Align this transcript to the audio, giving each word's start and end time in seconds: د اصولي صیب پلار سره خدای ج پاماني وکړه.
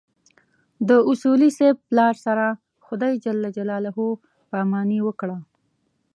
د 0.87 0.89
اصولي 1.11 1.49
صیب 1.57 1.75
پلار 1.89 2.15
سره 2.25 2.45
خدای 2.85 3.13
ج 3.23 3.25
پاماني 4.51 4.99
وکړه. 5.03 5.37